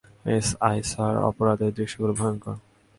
[0.35, 2.55] SI sir, অপরাধের দৃশ্যগুলো ভয়ংকর।